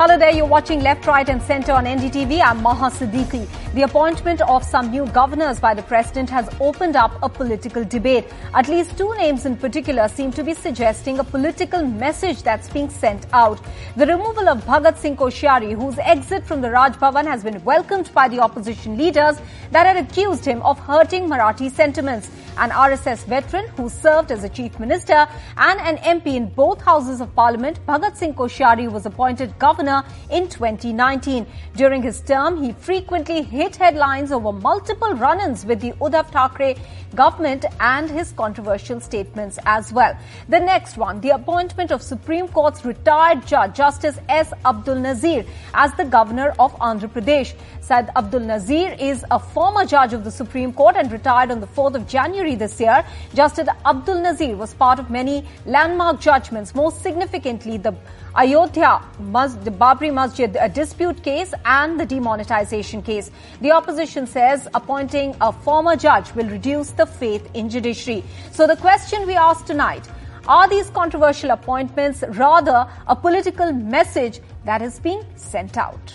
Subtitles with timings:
[0.00, 2.40] Hello there, you're watching Left, Right and Centre on NDTV.
[2.40, 3.48] I'm Maha Siddiqui.
[3.74, 8.24] The appointment of some new governors by the President has opened up a political debate.
[8.54, 12.88] At least two names in particular seem to be suggesting a political message that's being
[12.88, 13.60] sent out.
[13.96, 18.14] The removal of Bhagat Singh Koshyari, whose exit from the Raj Bhavan has been welcomed
[18.14, 19.40] by the opposition leaders
[19.72, 22.30] that had accused him of hurting Marathi sentiments.
[22.60, 27.20] An RSS veteran who served as a chief minister and an MP in both houses
[27.20, 29.87] of parliament, Bhagat Singh Koshyari was appointed governor
[30.30, 31.46] in 2019.
[31.76, 36.76] During his term, he frequently hit headlines over multiple run-ins with the Uddhav Thackeray
[37.14, 40.16] government and his controversial statements as well.
[40.48, 44.52] The next one, the appointment of Supreme Court's retired judge, Justice S.
[44.64, 47.54] Abdul Nazir, as the governor of Andhra Pradesh.
[47.80, 51.66] Syed Abdul Nazir is a former judge of the Supreme Court and retired on the
[51.66, 53.04] 4th of January this year.
[53.34, 57.94] Justice Abdul Nazir was part of many landmark judgments, most significantly the
[58.38, 63.32] Ayodhya, Babri Masjid a uh, dispute case and the demonetization case.
[63.60, 68.22] The opposition says appointing a former judge will reduce the faith in judiciary.
[68.52, 70.08] So the question we ask tonight,
[70.46, 76.14] are these controversial appointments rather a political message that is being sent out?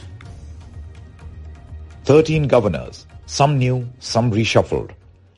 [2.06, 4.92] 13 governors, some new, some reshuffled.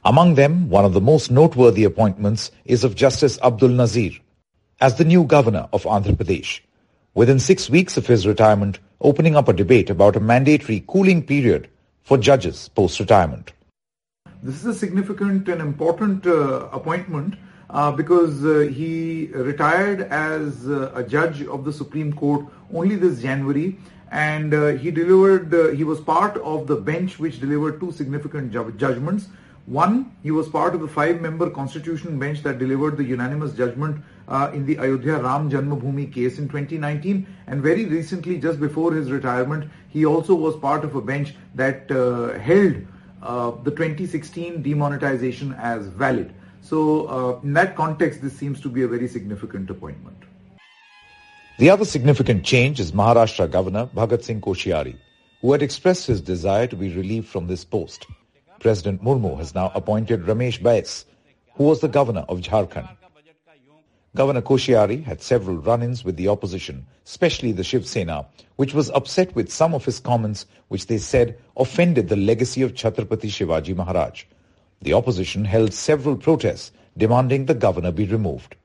[0.04, 4.12] Among them, one of the most noteworthy appointments is of Justice Abdul Nazir
[4.80, 6.60] as the new governor of Andhra Pradesh.
[7.16, 11.70] Within six weeks of his retirement, opening up a debate about a mandatory cooling period
[12.04, 13.54] for judges post-retirement.
[14.44, 17.36] This is a significant and important uh, appointment
[17.70, 23.22] uh, because uh, he retired as uh, a judge of the Supreme Court only this
[23.22, 23.78] January
[24.12, 28.52] and uh, he delivered, uh, he was part of the bench which delivered two significant
[28.52, 29.28] ju- judgments.
[29.68, 34.52] One, he was part of the five-member constitution bench that delivered the unanimous judgment uh,
[34.54, 37.26] in the Ayodhya Ram Janmabhoomi case in 2019.
[37.48, 41.90] And very recently, just before his retirement, he also was part of a bench that
[41.90, 42.76] uh, held
[43.24, 46.32] uh, the 2016 demonetization as valid.
[46.62, 50.18] So uh, in that context, this seems to be a very significant appointment.
[51.58, 54.96] The other significant change is Maharashtra Governor Bhagat Singh Koshyari,
[55.42, 58.06] who had expressed his desire to be relieved from this post.
[58.66, 61.06] President Murmu has now appointed Ramesh Bais,
[61.54, 62.90] who was the governor of Jharkhand.
[64.16, 68.26] Governor Koshyari had several run-ins with the opposition, especially the Shiv Sena,
[68.56, 72.74] which was upset with some of his comments which they said offended the legacy of
[72.74, 74.24] Chhatrapati Shivaji Maharaj.
[74.82, 78.56] The opposition held several protests demanding the governor be removed.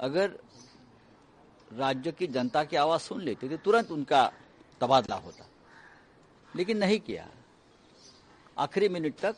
[0.00, 0.36] अगर
[1.78, 4.22] राज्य की जनता की आवाज सुन लेते तो तुरंत उनका
[4.80, 5.46] तबादला होता
[6.56, 7.26] लेकिन नहीं किया
[8.58, 9.36] आखिरी मिनट तक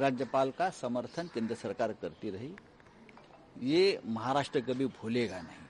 [0.00, 2.50] राज्यपाल का समर्थन केंद्र सरकार करती रही
[3.70, 5.62] ये महाराष्ट्र कभी भूलेगा नहीं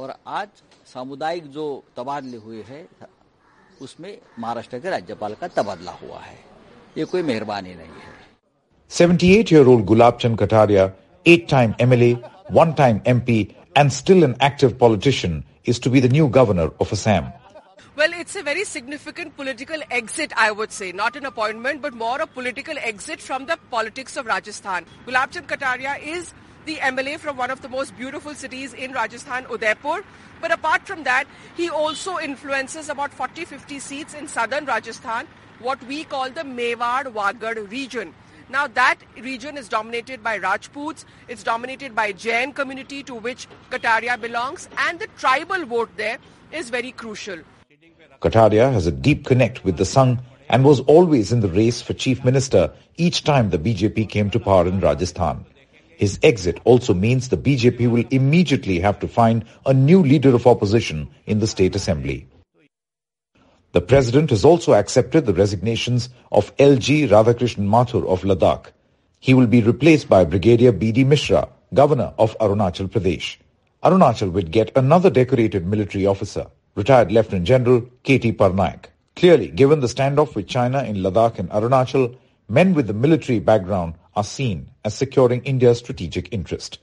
[0.00, 0.48] और आज
[0.92, 2.86] सामुदायिक जो तबादले हुए हैं
[3.82, 6.38] उसमें महाराष्ट्र के राज्यपाल का तबादला हुआ है
[6.98, 8.14] ये कोई मेहरबानी नहीं है
[8.90, 10.92] 78-year-old Gulab Chand Kataria,
[11.26, 12.10] eight-time MLA,
[12.50, 17.32] one-time MP, and still an active politician, is to be the new governor of Assam.
[17.96, 20.92] Well, it's a very significant political exit, I would say.
[20.92, 24.84] Not an appointment, but more a political exit from the politics of Rajasthan.
[25.06, 26.34] Gulab Chand Kataria is
[26.66, 30.04] the MLA from one of the most beautiful cities in Rajasthan, Udaipur.
[30.42, 31.24] But apart from that,
[31.56, 35.26] he also influences about 40-50 seats in southern Rajasthan,
[35.60, 38.12] what we call the Mewar-Wagad region.
[38.50, 44.20] Now that region is dominated by Rajputs, it's dominated by Jain community to which Kataria
[44.20, 46.18] belongs and the tribal vote there
[46.52, 47.38] is very crucial.
[48.20, 51.92] Kataria has a deep connect with the Sangh and was always in the race for
[51.92, 55.44] chief minister each time the BJP came to power in Rajasthan.
[55.96, 60.46] His exit also means the BJP will immediately have to find a new leader of
[60.46, 62.26] opposition in the state assembly.
[63.72, 68.72] The president has also accepted the resignations of LG Radhakrishnan Mathur of Ladakh.
[69.20, 71.04] He will be replaced by Brigadier B.D.
[71.04, 73.36] Mishra, governor of Arunachal Pradesh.
[73.82, 78.32] Arunachal will get another decorated military officer, retired Lieutenant General K.T.
[78.34, 78.84] Parnaik.
[79.16, 82.16] Clearly, given the standoff with China in Ladakh and Arunachal,
[82.48, 86.78] men with the military background are seen as securing India's strategic interest.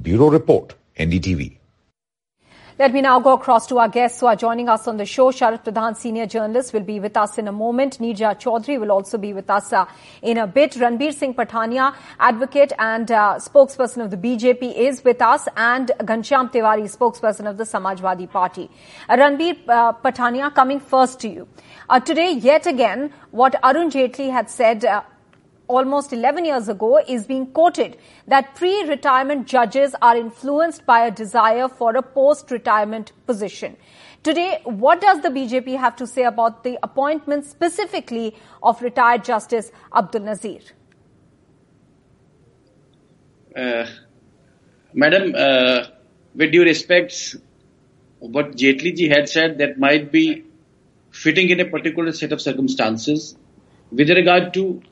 [0.00, 1.58] Bureau Report, NDTV.
[2.76, 5.30] Let me now go across to our guests who are joining us on the show.
[5.30, 7.98] Sharat Pradhan, senior journalist, will be with us in a moment.
[8.00, 9.84] Neerja Chaudhary will also be with us uh,
[10.22, 10.72] in a bit.
[10.72, 16.50] Ranbir Singh Pathania, advocate and uh, spokesperson of the BJP, is with us, and Ghanshyam
[16.50, 18.68] Tiwari, spokesperson of the Samajwadi Party.
[19.08, 21.46] Uh, Ranbir uh, Pathania, coming first to you.
[21.88, 25.02] Uh, today, yet again, what Arun Jaitley had said uh,
[25.68, 27.96] almost 11 years ago is being quoted
[28.26, 33.76] that pre-retirement judges are influenced by a desire for a post-retirement position.
[34.22, 39.70] Today, what does the BJP have to say about the appointment specifically of retired Justice
[39.94, 40.60] Abdul Nazir?
[43.54, 43.86] Uh,
[44.94, 45.84] Madam, uh,
[46.34, 47.36] with due respects,
[48.18, 50.44] what Jaitley ji had said that might be
[51.10, 53.36] fitting in a particular set of circumstances.
[53.92, 54.82] With regard to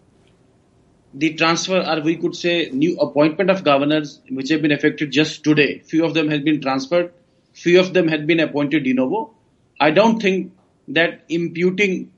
[1.14, 5.44] the transfer, or we could say new appointment of governors, which have been effected just
[5.44, 7.12] today, few of them have been transferred,
[7.53, 9.35] few of them had been appointed de novo.
[9.79, 10.53] I don't think
[10.88, 12.12] that imputing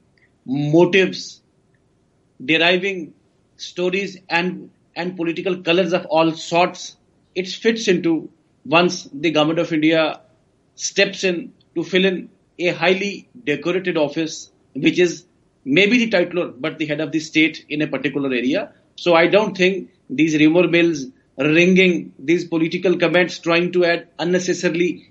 [0.44, 1.40] motives,
[2.44, 3.14] deriving
[3.56, 6.96] stories and and political colors of all sorts,
[7.34, 8.30] it fits into
[8.64, 10.20] once the government of India
[10.76, 15.24] steps in to fill in a highly decorated office, which is
[15.64, 18.72] maybe the titular, but the head of the state in a particular area.
[18.96, 21.06] So I don't think these rumor mills
[21.38, 25.08] ringing these political comments trying to add unnecessarily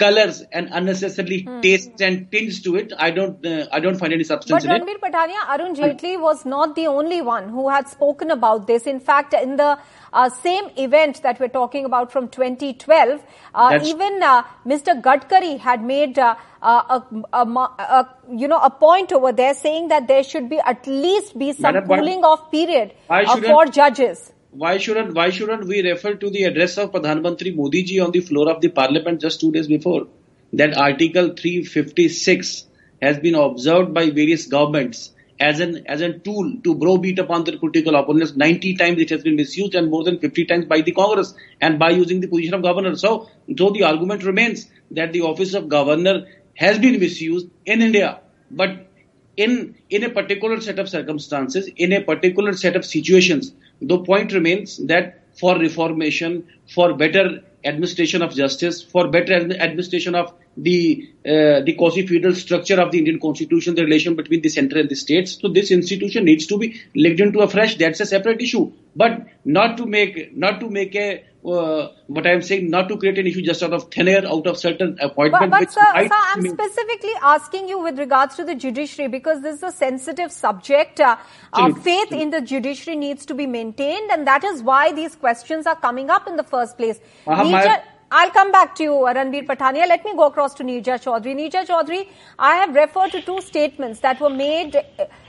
[0.00, 1.60] colors and unnecessarily hmm.
[1.60, 2.92] taste and tints to it.
[3.06, 5.00] I don't, uh, I don't find any substance but in Ranbir it.
[5.00, 8.86] But Pathania, Arun Jaitley was not the only one who had spoken about this.
[8.86, 9.78] In fact, in the
[10.12, 13.22] uh, same event that we're talking about from 2012,
[13.54, 15.00] uh, even uh, Mr.
[15.00, 19.88] Gadkari had made uh, uh, a, a, a, you know a point over there saying
[19.88, 24.78] that there should be at least be some Madam, cooling off period for judges why
[24.78, 28.20] shouldn't why shouldn't we refer to the address of Pradhan Mantri Modi ji on the
[28.20, 30.08] floor of the parliament just two days before?
[30.52, 32.64] That Article 356
[33.00, 37.58] has been observed by various governments as an as a tool to browbeat upon their
[37.58, 38.34] political opponents.
[38.34, 41.78] 90 times it has been misused and more than 50 times by the Congress and
[41.78, 42.96] by using the position of governor.
[42.96, 48.20] So, so the argument remains that the office of governor has been misused in India.
[48.50, 48.88] But
[49.36, 54.32] in in a particular set of circumstances, in a particular set of situations, the point
[54.32, 61.60] remains that for reformation, for better administration of justice, for better administration of the uh,
[61.60, 65.38] the quasi-feudal structure of the Indian Constitution, the relation between the center and the states.
[65.40, 67.76] So this institution needs to be looked into afresh.
[67.76, 72.42] That's a separate issue, but not to make not to make a uh, what I'm
[72.42, 75.50] saying, not to create an issue just out of thin air, out of certain appointment.
[75.50, 79.56] But, but sir, sir, I'm specifically asking you with regards to the judiciary because this
[79.56, 81.00] is a sensitive subject.
[81.00, 81.16] Uh,
[81.52, 85.66] uh, faith in the judiciary needs to be maintained, and that is why these questions
[85.66, 87.00] are coming up in the first place.
[87.26, 87.78] Uh,
[88.12, 89.86] I'll come back to you, Ranbir Pathania.
[89.86, 91.36] Let me go across to Neerja Chaudhary.
[91.36, 92.08] Neerja Chaudhary,
[92.40, 94.74] I have referred to two statements that were made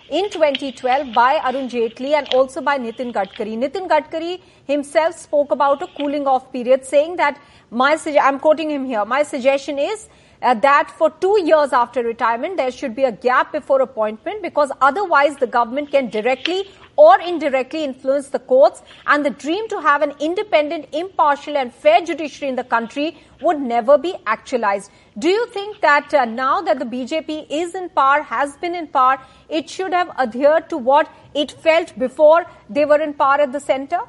[0.10, 3.56] in 2012 by Arun Jaitley and also by Nitin Gadkari.
[3.56, 7.40] Nitin Gadkari himself spoke about a cooling off period saying that
[7.70, 10.10] my, I'm quoting him here, my suggestion is
[10.42, 14.72] uh, that for two years after retirement, there should be a gap before appointment because
[14.82, 20.02] otherwise the government can directly or indirectly influence the courts and the dream to have
[20.02, 24.92] an independent, impartial and fair judiciary in the country would never be actualized.
[25.18, 28.88] Do you think that uh, now that the BJP is in power, has been in
[28.88, 33.52] power, it should have adhered to what it felt before they were in power at
[33.52, 34.00] the center?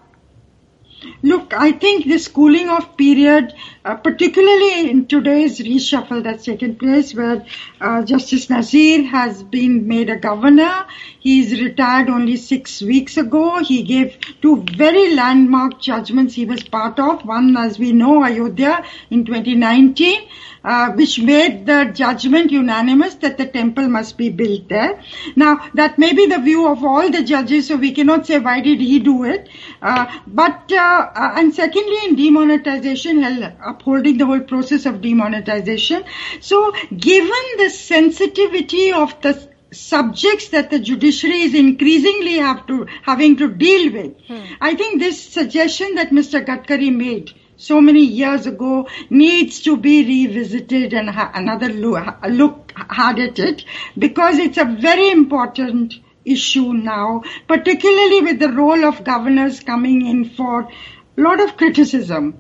[1.23, 3.55] Look, I think this cooling off period,
[3.85, 7.45] uh, particularly in today's reshuffle that's taken place where
[7.81, 10.87] uh, Justice Nazir has been made a governor.
[11.19, 13.59] He's retired only six weeks ago.
[13.59, 17.25] He gave two very landmark judgments he was part of.
[17.25, 20.29] One, as we know, Ayodhya in 2019
[20.65, 25.03] uh, which made the judgment unanimous that the temple must be built there.
[25.37, 28.61] Now, that may be the view of all the judges, so we cannot say why
[28.61, 29.49] did he do it.
[29.81, 33.23] Uh, but, uh, and secondly, in demonetization,
[33.65, 36.05] upholding the whole process of demonetization.
[36.41, 43.37] So, given the sensitivity of the subjects that the judiciary is increasingly have to having
[43.39, 44.15] to deal with.
[44.27, 44.55] Hmm.
[44.61, 46.45] I think this suggestion that Mr.
[46.45, 52.73] Gadkari made so many years ago needs to be revisited and ha- another look, look
[52.77, 53.65] hard at it
[53.97, 60.31] because it's a very important issue now, particularly with the role of governors coming in
[60.31, 62.39] for a lot of criticism.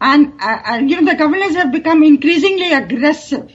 [0.00, 3.52] And, uh, you know, the governors have become increasingly aggressive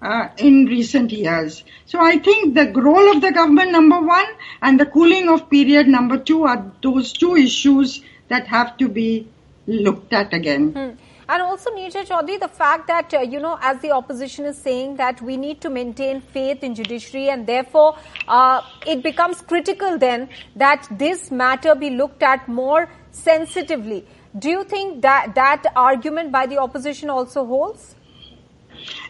[0.00, 1.64] uh, in recent years.
[1.86, 4.26] So I think the role of the government, number one,
[4.62, 9.28] and the cooling off period, number two, are those two issues that have to be
[9.66, 10.72] looked at again.
[10.72, 10.90] Hmm.
[11.28, 14.96] And also, Neerja Chaudhary, the fact that, uh, you know, as the opposition is saying
[14.96, 17.96] that we need to maintain faith in judiciary and therefore
[18.28, 24.06] uh, it becomes critical then that this matter be looked at more sensitively.
[24.38, 27.94] Do you think that that argument by the opposition also holds?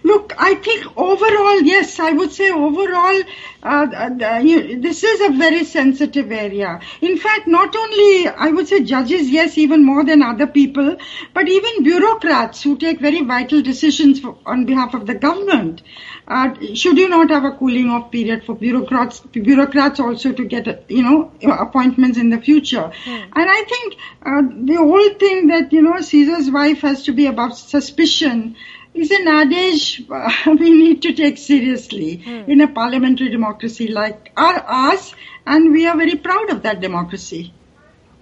[0.02, 3.22] Look, I think overall, yes, I would say overall,
[3.62, 3.86] uh,
[4.22, 6.80] uh, you, this is a very sensitive area.
[7.00, 10.96] In fact, not only, I would say judges, yes, even more than other people,
[11.32, 15.82] but even bureaucrats who take very vital decisions for, on behalf of the government.
[16.26, 20.90] Uh, should you not have a cooling off period for bureaucrats, bureaucrats also to get,
[20.90, 22.90] you know, appointments in the future?
[23.06, 27.26] And I think uh, the whole thing that, you know, Caesar's wife has to be
[27.26, 28.56] above suspicion
[28.94, 30.02] is an adage
[30.46, 32.50] we need to take seriously hmm.
[32.50, 35.14] in a parliamentary democracy like ours,
[35.46, 37.52] and we are very proud of that democracy.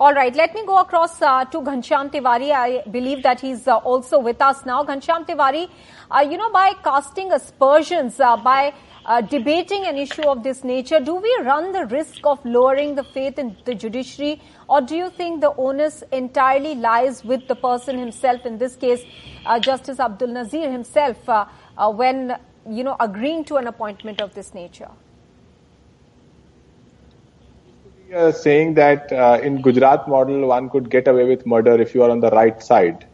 [0.02, 2.50] All right, let me go across uh, to Ghanshyam Tiwari.
[2.50, 4.82] I believe that he's uh, also with us now.
[4.82, 5.68] Ghanshyam Tiwari,
[6.10, 8.74] uh, you know, by casting aspersions, uh, by
[9.06, 13.04] uh, debating an issue of this nature, do we run the risk of lowering the
[13.04, 17.96] faith in the judiciary, or do you think the onus entirely lies with the person
[17.96, 18.44] himself?
[18.44, 19.04] In this case,
[19.46, 21.16] uh, Justice Abdul Nazir himself,
[22.02, 22.36] when
[22.68, 24.90] you know agreeing to an appointment of this nature.
[28.12, 32.02] Uh, saying that uh, in Gujarat model one could get away with murder if you
[32.02, 33.06] are on the right side.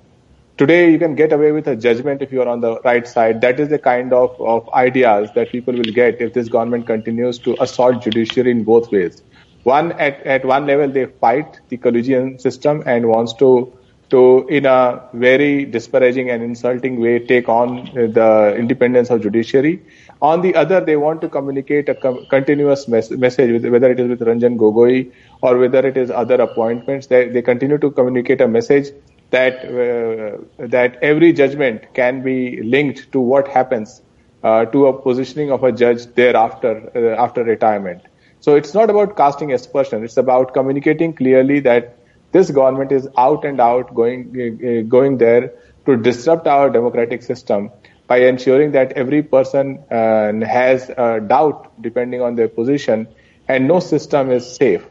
[0.57, 3.41] Today you can get away with a judgment if you are on the right side.
[3.43, 7.39] That is the kind of, of ideas that people will get if this government continues
[7.41, 9.23] to assault judiciary in both ways.
[9.63, 13.73] One at, at one level they fight the collegium system and wants to
[14.11, 19.83] to in a very disparaging and insulting way take on the independence of judiciary
[20.21, 24.09] on the other, they want to communicate a com- continuous mes- message, whether it is
[24.09, 25.13] with Ranjan Gogoi
[25.43, 27.07] or whether it is other appointments.
[27.07, 28.89] They, they continue to communicate a message
[29.31, 34.03] that uh, that every judgment can be linked to what happens
[34.43, 38.03] uh, to a positioning of a judge thereafter uh, after retirement.
[38.41, 40.03] So it's not about casting aspersion.
[40.03, 41.98] It's about communicating clearly that
[42.33, 45.53] this government is out and out going uh, going there
[45.87, 47.71] to disrupt our democratic system
[48.07, 53.07] by ensuring that every person uh, has a doubt depending on their position
[53.49, 54.85] and no system is safe.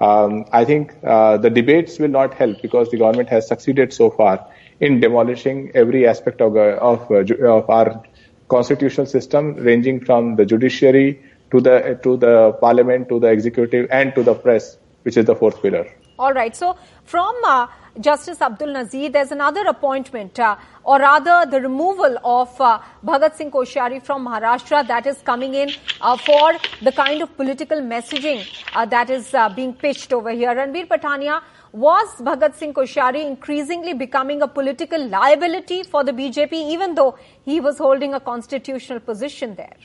[0.00, 4.10] Um, I think uh, the debates will not help because the government has succeeded so
[4.10, 4.46] far
[4.80, 8.02] in demolishing every aspect of, uh, of, of our
[8.48, 14.14] constitutional system, ranging from the judiciary to the to the parliament, to the executive, and
[14.14, 15.86] to the press, which is the fourth pillar.
[16.18, 16.54] All right.
[16.54, 17.66] So, from uh,
[18.00, 23.50] Justice Abdul Nazir, there's another appointment, uh, or rather the removal of uh, Bhagat Singh
[23.50, 26.52] Koshyari from Maharashtra that is coming in uh, for
[26.82, 30.54] the kind of political messaging uh, that is uh, being pitched over here.
[30.54, 31.42] Ranbir Pathania,
[31.72, 37.58] was Bhagat Singh Koshyari increasingly becoming a political liability for the BJP, even though he
[37.58, 39.76] was holding a constitutional position there?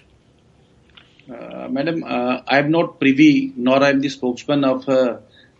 [1.69, 4.87] Madam, I am not privy, nor I am the spokesman of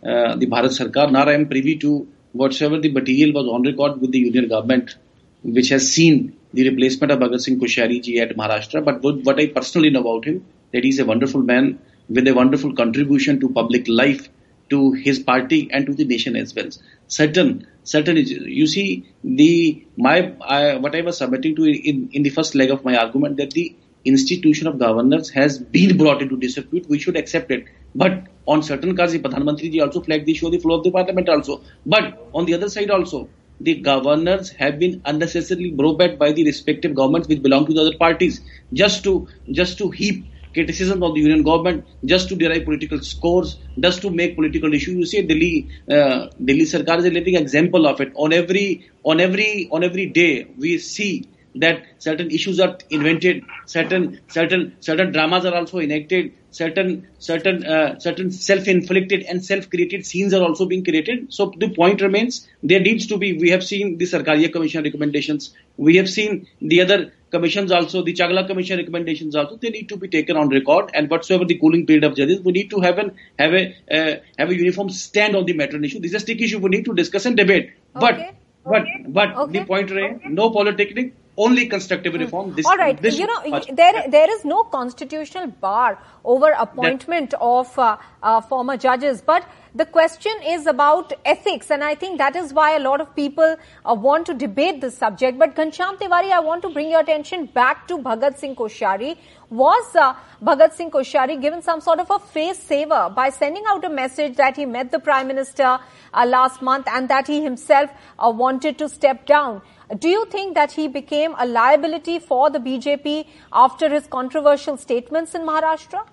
[0.02, 4.00] Uh, the Bharat Sarkar, nor I am privy to whatsoever the material was on record
[4.00, 4.96] with the union government,
[5.42, 8.84] which has seen the replacement of Bhagat Singh Koshyari ji at Maharashtra.
[8.84, 12.74] But what I personally know about him, that he's a wonderful man with a wonderful
[12.74, 14.28] contribution to public life,
[14.70, 16.70] to his party and to the nation as well.
[17.08, 22.30] Certain, certain, you see, the my I, what I was submitting to in in the
[22.30, 26.88] first leg of my argument that the institution of governance has been brought into disrepute.
[26.88, 27.64] We should accept it.
[27.94, 30.84] But on certain cards, the Pradhan ji also flagged the issue of the floor of
[30.84, 31.62] the parliament also.
[31.86, 33.30] But on the other side also,
[33.60, 37.96] the governors have been unnecessarily brobed by the respective governments which belong to the other
[37.98, 38.40] parties
[38.72, 43.58] just to just to heap criticism of the union government, just to derive political scores,
[43.78, 44.96] just to make political issues.
[44.96, 48.12] You see, Delhi, uh, Delhi Sarkar is a living example of it.
[48.16, 54.20] On every on every on every day, we see that certain issues are invented, certain
[54.28, 60.42] certain certain dramas are also enacted, certain certain uh, certain self-inflicted and self-created scenes are
[60.42, 61.32] also being created.
[61.32, 63.38] So the point remains there needs to be.
[63.38, 65.54] We have seen the Sarkaria Commission recommendations.
[65.76, 69.56] We have seen the other commissions also, the Chagla Commission recommendations also.
[69.56, 70.90] They need to be taken on record.
[70.94, 74.16] And whatsoever the cooling period of judges, we need to have an have a uh,
[74.38, 76.00] have a uniform stand on the matter and issue.
[76.00, 76.58] This is a stick issue.
[76.58, 77.72] We need to discuss and debate.
[77.96, 78.00] Okay.
[78.00, 78.36] But okay.
[78.64, 79.58] but but okay.
[79.58, 81.12] the point remains: no politicking
[81.46, 82.54] only constructive reform.
[82.54, 87.78] This, All right, you know, there there is no constitutional bar over appointment that, of
[87.78, 89.44] uh, uh, former judges, but
[89.74, 93.56] the question is about ethics, and I think that is why a lot of people
[93.84, 95.38] uh, want to debate this subject.
[95.38, 99.16] But Ghanshyam Tiwari, I want to bring your attention back to Bhagat Singh Koshyari.
[99.48, 103.84] Was uh, Bhagat Singh Koshyari given some sort of a face saver by sending out
[103.84, 105.78] a message that he met the Prime Minister
[106.14, 109.62] uh, last month and that he himself uh, wanted to step down?
[109.98, 115.34] Do you think that he became a liability for the BJP after his controversial statements
[115.34, 116.06] in Maharashtra?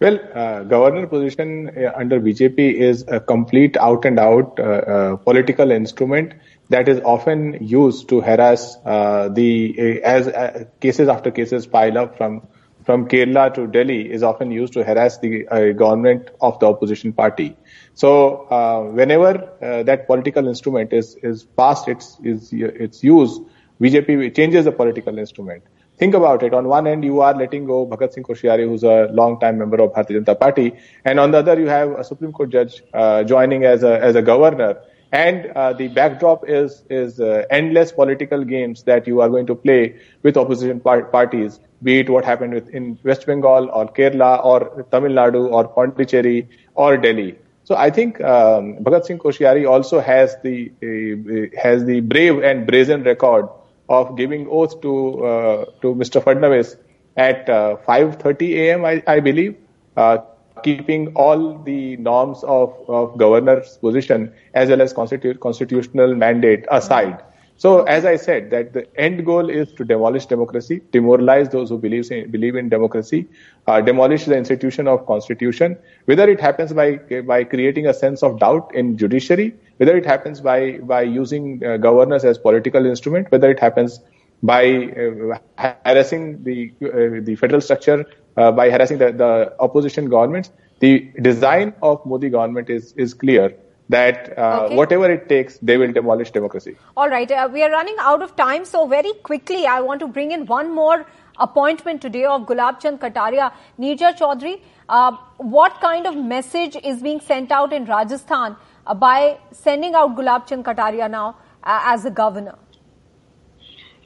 [0.00, 5.70] Well, uh, governor position uh, under BJP is a complete out and out uh, political
[5.70, 6.34] instrument
[6.68, 12.18] that is often used to harass uh, the as uh, cases after cases pile up
[12.18, 12.46] from
[12.84, 17.12] from Kerala to Delhi is often used to harass the uh, government of the opposition
[17.12, 17.56] party.
[17.94, 23.38] So uh, whenever uh, that political instrument is is past its is its use,
[23.80, 25.62] BJP changes the political instrument.
[25.98, 26.54] Think about it.
[26.54, 29.92] On one end, you are letting go Bhagat Singh Koshyari, who's a long-time member of
[29.92, 30.72] Bharatiya Janata Party,
[31.04, 34.16] and on the other, you have a Supreme Court judge uh, joining as a as
[34.16, 34.78] a governor.
[35.12, 39.54] And uh, the backdrop is is uh, endless political games that you are going to
[39.54, 44.44] play with opposition par- parties, be it what happened with, in West Bengal or Kerala
[44.44, 47.36] or Tamil Nadu or Pondicherry or Delhi.
[47.64, 52.66] So I think um, Bhagat Singh Koshyari also has the uh, has the brave and
[52.66, 53.48] brazen record
[53.88, 56.20] of giving oath to uh, to Mr.
[56.20, 56.76] Fadnavis
[57.16, 58.84] at 5:30 uh, a.m.
[58.84, 59.56] I, I believe,
[59.96, 60.18] uh,
[60.62, 67.22] keeping all the norms of, of governor's position as well as constitu- constitutional mandate aside.
[67.56, 71.76] So, as I said, that the end goal is to demolish democracy, demoralize those who
[71.76, 73.26] believe in, believe in democracy,
[73.66, 75.76] uh, demolish the institution of constitution.
[76.06, 76.96] Whether it happens by
[77.32, 81.76] by creating a sense of doubt in judiciary, whether it happens by by using uh,
[81.76, 84.00] governors as political instrument, whether it happens
[84.42, 84.64] by
[85.04, 85.36] uh,
[85.84, 88.06] harassing the uh, the federal structure,
[88.40, 93.54] uh, by harassing the, the opposition governments, the design of Modi government is is clear
[93.94, 94.76] that uh, okay.
[94.76, 96.76] whatever it takes, they will demolish democracy.
[96.96, 97.30] All right.
[97.30, 98.64] Uh, we are running out of time.
[98.64, 101.06] So, very quickly, I want to bring in one more
[101.46, 103.52] appointment today of Gulab Chand Kataria.
[103.78, 108.56] Neerja Chaudhary, uh, what kind of message is being sent out in Rajasthan
[108.86, 112.58] uh, by sending out Gulab Chand Kataria now uh, as a governor?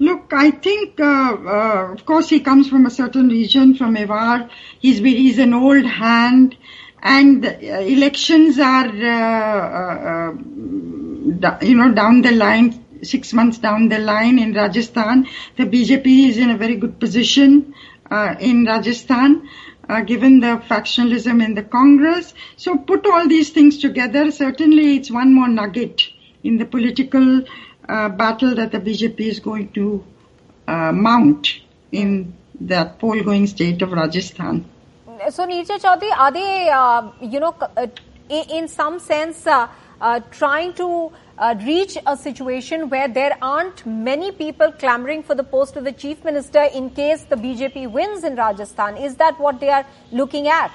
[0.04, 4.50] Look, I think, uh, uh, of course, he comes from a certain region, from Mewar.
[4.78, 6.56] He's, he's an old hand
[7.02, 14.38] and elections are, uh, uh, you know, down the line, six months down the line
[14.38, 15.26] in Rajasthan.
[15.56, 17.74] The BJP is in a very good position
[18.10, 19.48] uh, in Rajasthan.
[19.86, 22.32] Uh, given the factionalism in the Congress.
[22.56, 26.08] So put all these things together, certainly it's one more nugget
[26.42, 27.42] in the political
[27.88, 30.04] uh, battle that the BJP is going to
[30.66, 31.60] uh, mount
[31.92, 34.64] in that poll going state of Rajasthan
[35.30, 37.86] so Neerja Chaudhary, are they, uh, you know, uh,
[38.28, 39.68] in some sense, uh,
[40.00, 41.12] uh, trying to
[41.64, 46.22] reach a situation where there aren't many people clamoring for the post of the chief
[46.24, 48.96] minister in case the BJP wins in Rajasthan?
[48.96, 50.72] Is that what they are looking at?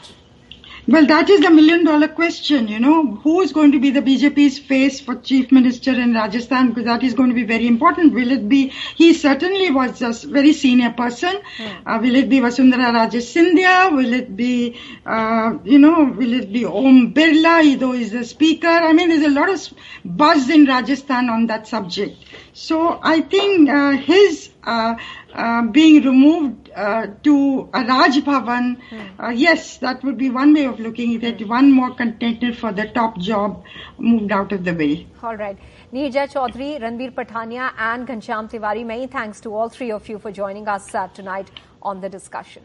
[0.92, 3.14] Well, that is the million dollar question, you know.
[3.18, 6.70] Who is going to be the BJP's face for chief minister in Rajasthan?
[6.70, 8.12] Because that is going to be very important.
[8.12, 11.36] Will it be, he certainly was a very senior person.
[11.58, 11.88] Hmm.
[11.88, 13.96] Uh, will it be Vasundhara Raje Scindia?
[13.96, 18.68] Will it be, uh, you know, will it be Om Birla, though he's the speaker?
[18.68, 19.62] I mean, there's a lot of
[20.04, 22.18] buzz in Rajasthan on that subject.
[22.54, 24.96] So I think uh, his uh,
[25.34, 29.32] uh, being removed uh, to a Raj Bhavan, hmm.
[29.36, 31.48] yes, that would be one way of looking at it.
[31.48, 33.64] One more contender for the top job
[33.98, 35.08] moved out of the way.
[35.22, 35.58] All right.
[35.94, 40.32] Neerja Chaudhary, Ranbir Pathania, and Ghanshyam Tiwari, many thanks to all three of you for
[40.32, 42.64] joining us tonight on the discussion.